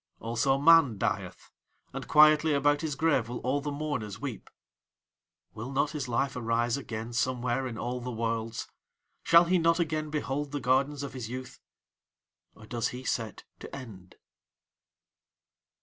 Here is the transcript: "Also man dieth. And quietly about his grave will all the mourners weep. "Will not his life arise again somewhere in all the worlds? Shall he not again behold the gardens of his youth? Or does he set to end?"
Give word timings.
"Also 0.19 0.57
man 0.57 0.97
dieth. 0.97 1.51
And 1.93 2.07
quietly 2.07 2.55
about 2.55 2.81
his 2.81 2.95
grave 2.95 3.29
will 3.29 3.37
all 3.41 3.61
the 3.61 3.69
mourners 3.69 4.19
weep. 4.19 4.49
"Will 5.53 5.71
not 5.71 5.91
his 5.91 6.07
life 6.07 6.35
arise 6.35 6.75
again 6.75 7.13
somewhere 7.13 7.67
in 7.67 7.77
all 7.77 8.01
the 8.01 8.09
worlds? 8.11 8.67
Shall 9.21 9.43
he 9.45 9.59
not 9.59 9.79
again 9.79 10.09
behold 10.09 10.53
the 10.53 10.59
gardens 10.59 11.03
of 11.03 11.13
his 11.13 11.29
youth? 11.29 11.59
Or 12.55 12.65
does 12.65 12.87
he 12.87 13.03
set 13.03 13.43
to 13.59 13.75
end?" 13.75 14.15